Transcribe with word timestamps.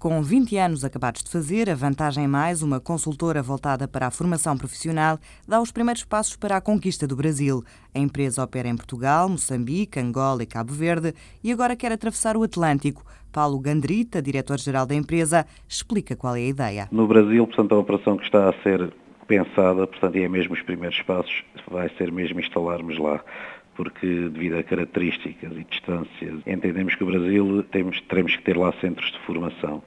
Com 0.00 0.22
20 0.22 0.56
anos 0.58 0.84
acabados 0.84 1.24
de 1.24 1.28
fazer, 1.28 1.68
a 1.68 1.74
Vantagem 1.74 2.28
Mais, 2.28 2.62
uma 2.62 2.78
consultora 2.78 3.42
voltada 3.42 3.88
para 3.88 4.06
a 4.06 4.12
formação 4.12 4.56
profissional, 4.56 5.18
dá 5.44 5.60
os 5.60 5.72
primeiros 5.72 6.04
passos 6.04 6.36
para 6.36 6.56
a 6.56 6.60
conquista 6.60 7.04
do 7.04 7.16
Brasil. 7.16 7.64
A 7.92 7.98
empresa 7.98 8.44
opera 8.44 8.68
em 8.68 8.76
Portugal, 8.76 9.28
Moçambique, 9.28 9.98
Angola 9.98 10.44
e 10.44 10.46
Cabo 10.46 10.72
Verde 10.72 11.12
e 11.42 11.50
agora 11.50 11.74
quer 11.74 11.90
atravessar 11.90 12.36
o 12.36 12.44
Atlântico. 12.44 13.04
Paulo 13.32 13.58
Gandrita, 13.58 14.22
diretor-geral 14.22 14.86
da 14.86 14.94
empresa, 14.94 15.44
explica 15.68 16.14
qual 16.14 16.36
é 16.36 16.42
a 16.42 16.46
ideia. 16.46 16.88
No 16.92 17.08
Brasil, 17.08 17.44
portanto, 17.44 17.74
a 17.74 17.78
operação 17.80 18.16
que 18.16 18.24
está 18.24 18.50
a 18.50 18.52
ser 18.62 18.94
pensada, 19.26 19.84
portanto, 19.84 20.16
e 20.16 20.22
é 20.22 20.28
mesmo 20.28 20.54
os 20.54 20.62
primeiros 20.62 21.02
passos, 21.02 21.42
vai 21.68 21.90
ser 21.98 22.12
mesmo 22.12 22.38
instalarmos 22.38 22.96
lá 23.00 23.20
porque 23.78 24.28
devido 24.28 24.58
a 24.58 24.62
características 24.64 25.52
e 25.52 25.64
distâncias, 25.70 26.42
entendemos 26.44 26.96
que 26.96 27.04
o 27.04 27.06
Brasil 27.06 27.62
temos, 27.70 28.00
teremos 28.08 28.34
que 28.34 28.42
ter 28.42 28.56
lá 28.56 28.72
centros 28.80 29.08
de 29.12 29.18
formação. 29.20 29.80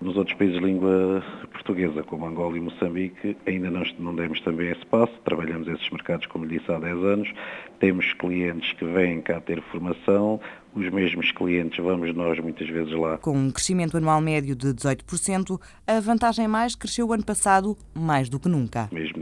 Nos 0.00 0.16
outros 0.16 0.36
países 0.36 0.60
de 0.60 0.64
língua 0.64 1.24
portuguesa, 1.52 2.04
como 2.04 2.24
Angola 2.24 2.56
e 2.56 2.60
Moçambique, 2.60 3.36
ainda 3.44 3.68
não, 3.68 3.82
não 3.98 4.14
demos 4.14 4.40
também 4.40 4.70
esse 4.70 4.86
passo, 4.86 5.12
trabalhamos 5.24 5.66
esses 5.66 5.90
mercados, 5.90 6.26
como 6.26 6.44
lhe 6.44 6.58
disse, 6.58 6.70
há 6.70 6.78
10 6.78 7.04
anos, 7.04 7.32
temos 7.80 8.12
clientes 8.14 8.72
que 8.74 8.84
vêm 8.84 9.20
cá 9.20 9.40
ter 9.40 9.60
formação, 9.72 10.40
os 10.74 10.88
mesmos 10.90 11.30
clientes 11.32 11.84
vamos 11.84 12.14
nós 12.14 12.38
muitas 12.40 12.68
vezes 12.68 12.92
lá. 12.94 13.18
Com 13.18 13.36
um 13.36 13.50
crescimento 13.50 13.96
anual 13.96 14.20
médio 14.20 14.56
de 14.56 14.68
18%, 14.68 15.60
a 15.86 16.00
vantagem 16.00 16.48
mais 16.48 16.74
cresceu 16.74 17.08
o 17.08 17.12
ano 17.12 17.24
passado 17.24 17.76
mais 17.94 18.28
do 18.28 18.40
que 18.40 18.48
nunca. 18.48 18.88
Mesmo 18.90 19.21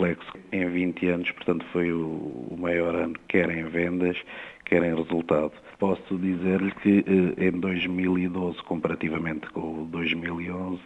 complexo, 0.00 0.32
em 0.50 0.66
20 0.66 1.08
anos, 1.08 1.30
portanto 1.32 1.64
foi 1.72 1.92
o 1.92 2.56
maior 2.58 2.94
ano, 2.94 3.14
quer 3.28 3.50
em 3.50 3.64
vendas, 3.64 4.16
quer 4.64 4.82
em 4.82 4.94
resultado. 4.94 5.52
Posso 5.78 6.18
dizer-lhe 6.18 6.72
que 6.72 7.04
eh, 7.06 7.48
em 7.48 7.52
2012, 7.52 8.62
comparativamente 8.62 9.48
com 9.50 9.84
2011, 9.86 10.80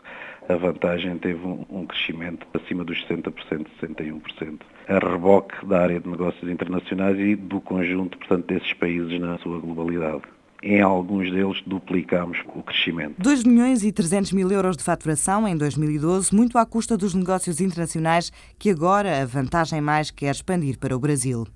a 0.48 0.56
vantagem 0.56 1.16
teve 1.18 1.46
um 1.46 1.86
crescimento 1.86 2.46
acima 2.54 2.84
dos 2.84 3.04
60%, 3.06 3.66
61%. 3.80 4.60
A 4.88 4.98
reboque 4.98 5.64
da 5.66 5.82
área 5.82 6.00
de 6.00 6.08
negócios 6.08 6.50
internacionais 6.50 7.18
e 7.18 7.36
do 7.36 7.60
conjunto, 7.60 8.18
portanto, 8.18 8.46
desses 8.46 8.72
países 8.74 9.20
na 9.20 9.38
sua 9.38 9.60
globalidade 9.60 10.22
em 10.64 10.80
alguns 10.80 11.30
deles 11.30 11.62
duplicámos 11.66 12.38
o 12.54 12.62
crescimento. 12.62 13.16
2 13.18 13.44
milhões 13.44 13.84
e 13.84 13.92
300 13.92 14.32
mil 14.32 14.50
euros 14.50 14.78
de 14.78 14.82
faturação 14.82 15.46
em 15.46 15.54
2012, 15.54 16.34
muito 16.34 16.56
à 16.56 16.64
custa 16.64 16.96
dos 16.96 17.12
negócios 17.14 17.60
internacionais 17.60 18.32
que 18.58 18.70
agora 18.70 19.20
a 19.20 19.26
Vantagem 19.26 19.82
Mais 19.82 20.10
quer 20.10 20.30
expandir 20.30 20.78
para 20.78 20.96
o 20.96 20.98
Brasil. 20.98 21.46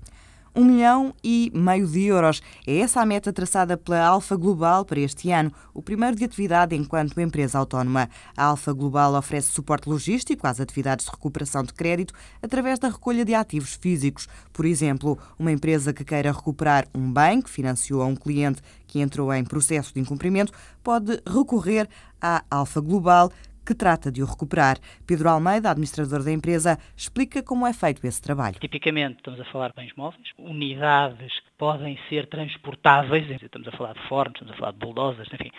Um 0.59 0.65
milhão 0.65 1.15
e 1.23 1.49
meio 1.55 1.87
de 1.87 2.03
euros. 2.03 2.41
É 2.67 2.79
essa 2.79 2.99
a 2.99 3.05
meta 3.05 3.31
traçada 3.31 3.77
pela 3.77 4.05
Alfa 4.05 4.35
Global 4.35 4.83
para 4.83 4.99
este 4.99 5.31
ano, 5.31 5.53
o 5.73 5.81
primeiro 5.81 6.17
de 6.17 6.25
atividade 6.25 6.75
enquanto 6.75 7.17
empresa 7.21 7.57
autónoma. 7.57 8.09
A 8.35 8.43
Alfa 8.43 8.73
Global 8.73 9.13
oferece 9.13 9.53
suporte 9.53 9.87
logístico 9.87 10.45
às 10.45 10.59
atividades 10.59 11.05
de 11.05 11.11
recuperação 11.11 11.63
de 11.63 11.73
crédito 11.73 12.13
através 12.43 12.77
da 12.77 12.89
recolha 12.89 13.23
de 13.23 13.33
ativos 13.33 13.75
físicos. 13.75 14.27
Por 14.51 14.65
exemplo, 14.65 15.17
uma 15.39 15.49
empresa 15.49 15.93
que 15.93 16.03
queira 16.03 16.33
recuperar 16.33 16.85
um 16.93 17.09
bem 17.09 17.41
que 17.41 17.49
financiou 17.49 18.01
a 18.01 18.05
um 18.05 18.15
cliente 18.17 18.61
que 18.85 18.99
entrou 18.99 19.33
em 19.33 19.45
processo 19.45 19.93
de 19.93 20.01
incumprimento 20.01 20.51
pode 20.83 21.21
recorrer 21.25 21.87
à 22.21 22.43
Alfa 22.51 22.81
Global 22.81 23.31
que 23.69 23.75
trata 23.75 24.11
de 24.11 24.23
o 24.23 24.25
recuperar. 24.25 24.77
Pedro 25.05 25.29
Almeida, 25.29 25.69
administrador 25.69 26.23
da 26.23 26.31
empresa, 26.31 26.79
explica 26.97 27.43
como 27.43 27.67
é 27.67 27.71
feito 27.71 28.03
esse 28.03 28.19
trabalho. 28.19 28.57
Tipicamente 28.59 29.17
estamos 29.17 29.39
a 29.39 29.45
falar 29.45 29.69
de 29.69 29.75
bens 29.75 29.93
móveis, 29.95 30.27
unidades 30.39 31.39
que 31.39 31.51
podem 31.55 31.95
ser 32.09 32.25
transportáveis, 32.25 33.29
estamos 33.39 33.67
a 33.67 33.71
falar 33.73 33.93
de 33.93 34.01
fornos, 34.07 34.33
estamos 34.33 34.53
a 34.53 34.57
falar 34.57 34.71
de 34.71 34.79
bulldozers, 34.79 35.29
enfim, 35.31 35.51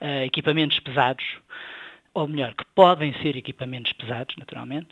uh, 0.00 0.24
equipamentos 0.24 0.80
pesados, 0.80 1.24
ou 2.12 2.26
melhor, 2.26 2.54
que 2.54 2.64
podem 2.74 3.14
ser 3.22 3.36
equipamentos 3.36 3.92
pesados, 3.92 4.34
naturalmente, 4.36 4.88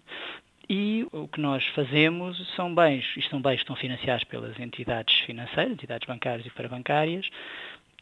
e 0.69 1.05
o 1.11 1.27
que 1.27 1.41
nós 1.41 1.67
fazemos 1.75 2.37
são 2.55 2.73
bens, 2.73 3.05
isto 3.17 3.31
são 3.31 3.43
bens 3.43 3.57
que 3.57 3.63
estão 3.63 3.77
financiados 3.77 4.23
pelas 4.23 4.57
entidades 4.61 5.17
financeiras, 5.21 5.73
entidades 5.73 6.07
bancárias 6.07 6.47
e 6.47 6.51
parabancárias, 6.51 7.29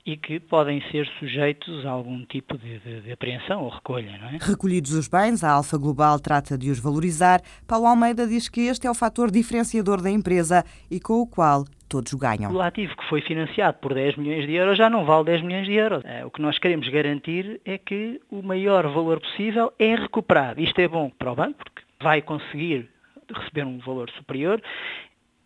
e 0.07 0.17
que 0.19 0.39
podem 0.39 0.83
ser 0.91 1.07
sujeitos 1.19 1.87
a 1.87 1.91
algum 1.91 2.25
tipo 2.27 2.59
de, 2.59 2.79
de, 2.81 3.01
de 3.01 3.13
apreensão 3.13 3.63
ou 3.63 3.71
recolha. 3.71 4.19
Não 4.19 4.29
é? 4.29 4.39
Recolhidos 4.41 4.93
os 4.93 5.09
bens, 5.09 5.43
a 5.43 5.51
Alfa 5.51 5.79
Global 5.79 6.21
trata 6.21 6.59
de 6.59 6.71
os 6.71 6.79
valorizar. 6.79 7.41
Paulo 7.67 7.87
Almeida 7.87 8.27
diz 8.27 8.49
que 8.49 8.63
este 8.63 8.87
é 8.87 8.91
o 8.91 8.95
fator 8.95 9.31
diferenciador 9.31 10.03
da 10.03 10.11
empresa 10.11 10.63
e 10.91 11.01
com 11.01 11.15
o 11.15 11.27
qual 11.27 11.65
todos 11.89 12.13
ganham. 12.15 12.53
O 12.53 12.61
ativo 12.61 12.95
que 12.97 13.09
foi 13.09 13.23
financiado 13.23 13.79
por 13.79 13.95
10 13.95 14.17
milhões 14.17 14.47
de 14.47 14.55
euros 14.55 14.77
já 14.77 14.91
não 14.91 15.07
vale 15.07 15.25
10 15.25 15.43
milhões 15.43 15.67
de 15.67 15.73
euros. 15.73 16.05
É, 16.05 16.25
o 16.25 16.31
que 16.31 16.43
nós 16.43 16.59
queremos 16.59 16.87
garantir 16.89 17.61
é 17.65 17.79
que 17.79 18.21
o 18.31 18.43
maior 18.43 18.87
valor 18.93 19.21
possível 19.21 19.73
é 19.79 19.95
recuperado. 19.95 20.61
Isto 20.61 20.81
é 20.81 20.89
bom 20.89 21.11
para 21.11 21.33
o 21.33 21.35
banco, 21.35 21.59
porque 21.65 21.83
vai 22.03 22.21
conseguir 22.21 22.91
receber 23.35 23.65
um 23.65 23.79
valor 23.79 24.11
superior. 24.11 24.61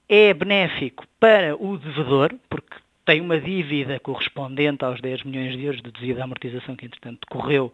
É 0.09 0.35
benéfico 0.35 1.05
para 1.21 1.55
o 1.55 1.77
devedor, 1.77 2.35
porque 2.49 2.75
tem 3.09 3.23
uma 3.23 3.41
dívida 3.41 3.99
correspondente 4.01 4.85
aos 4.85 5.01
10 5.01 5.25
milhões 5.25 5.57
de 5.57 5.65
euros 5.65 5.81
deduzida 5.81 6.21
a 6.21 6.25
amortização 6.25 6.77
que, 6.77 6.85
entretanto, 6.85 7.21
decorreu 7.27 7.73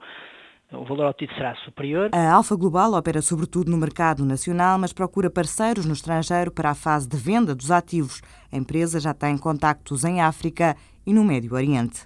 o 0.70 0.84
valor 0.84 1.06
obtido 1.06 1.34
será 1.34 1.56
superior. 1.56 2.10
A 2.12 2.32
Alfa 2.32 2.54
Global 2.54 2.94
opera 2.94 3.20
sobretudo 3.20 3.68
no 3.68 3.76
mercado 3.76 4.24
nacional, 4.24 4.78
mas 4.78 4.92
procura 4.92 5.28
parceiros 5.28 5.86
no 5.86 5.92
estrangeiro 5.92 6.52
para 6.52 6.70
a 6.70 6.74
fase 6.74 7.08
de 7.08 7.16
venda 7.16 7.52
dos 7.52 7.72
ativos. 7.72 8.22
A 8.52 8.56
empresa 8.56 9.00
já 9.00 9.12
tem 9.12 9.36
contactos 9.36 10.04
em 10.04 10.20
África 10.20 10.76
e 11.04 11.12
no 11.12 11.24
Médio 11.24 11.54
Oriente. 11.54 12.02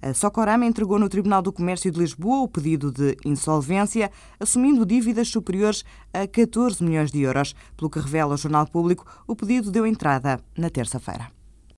A 0.00 0.14
Socorama 0.14 0.64
entregou 0.64 1.00
no 1.00 1.08
Tribunal 1.08 1.42
do 1.42 1.52
Comércio 1.52 1.90
de 1.90 1.98
Lisboa 1.98 2.44
o 2.44 2.48
pedido 2.48 2.92
de 2.92 3.16
insolvência, 3.24 4.08
assumindo 4.38 4.86
dívidas 4.86 5.28
superiores 5.28 5.84
a 6.12 6.28
14 6.28 6.82
milhões 6.84 7.10
de 7.10 7.22
euros. 7.22 7.56
Pelo 7.76 7.90
que 7.90 7.98
revela 7.98 8.34
o 8.34 8.38
Jornal 8.38 8.68
Público, 8.68 9.04
o 9.26 9.34
pedido 9.34 9.72
deu 9.72 9.84
entrada 9.84 10.38
na 10.56 10.70
terça-feira. 10.70 11.37